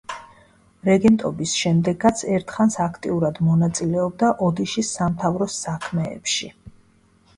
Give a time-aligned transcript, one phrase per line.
[0.87, 6.51] რეგენტობის შემდეგაც ერთხანს აქტიურად მონაწილეობდა ოდიშის სამთავროს საქმეებში.